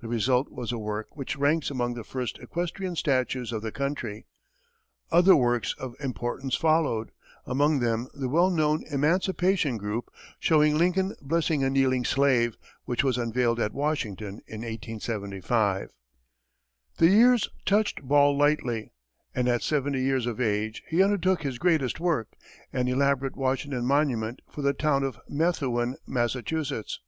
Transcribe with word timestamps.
The 0.00 0.08
result 0.08 0.50
was 0.50 0.72
a 0.72 0.78
work 0.78 1.14
which 1.14 1.36
ranks 1.36 1.68
among 1.70 1.92
the 1.92 2.02
first 2.02 2.38
equestrian 2.38 2.96
statues 2.96 3.52
of 3.52 3.60
the 3.60 3.70
country. 3.70 4.24
Other 5.12 5.36
works 5.36 5.74
of 5.78 5.94
importance 6.00 6.56
followed, 6.56 7.10
among 7.44 7.80
them 7.80 8.08
the 8.14 8.30
well 8.30 8.48
known 8.48 8.82
emancipation 8.90 9.76
group 9.76 10.10
showing 10.38 10.78
Lincoln 10.78 11.14
blessing 11.20 11.62
a 11.62 11.68
kneeling 11.68 12.06
slave, 12.06 12.56
which 12.86 13.04
was 13.04 13.18
unveiled 13.18 13.60
at 13.60 13.74
Washington 13.74 14.40
in 14.46 14.62
1875. 14.62 15.90
The 16.96 17.08
years 17.08 17.50
touched 17.66 18.00
Ball 18.02 18.34
lightly, 18.38 18.90
and 19.34 19.50
at 19.50 19.62
seventy 19.62 20.00
years 20.00 20.24
of 20.24 20.40
age, 20.40 20.82
he 20.88 21.02
undertook 21.02 21.42
his 21.42 21.58
greatest 21.58 22.00
work, 22.00 22.28
an 22.72 22.88
elaborate 22.88 23.36
Washington 23.36 23.84
monument 23.84 24.40
for 24.50 24.62
the 24.62 24.72
town 24.72 25.04
of 25.04 25.20
Methuan, 25.28 25.96
Massachusetts. 26.06 27.00